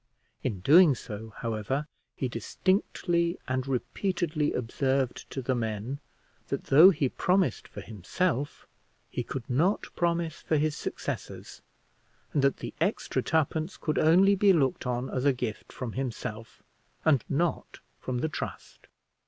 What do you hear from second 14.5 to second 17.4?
looked on as a gift from himself, and